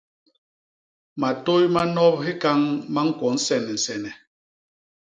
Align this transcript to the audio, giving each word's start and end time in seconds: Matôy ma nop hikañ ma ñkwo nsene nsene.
Matôy 1.19 1.63
ma 1.73 1.83
nop 1.95 2.15
hikañ 2.25 2.59
ma 2.93 3.01
ñkwo 3.07 3.27
nsene 3.35 3.71
nsene. 3.77 4.11